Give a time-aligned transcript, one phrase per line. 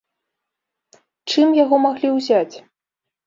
[1.33, 2.55] Чым яго маглі ўзяць?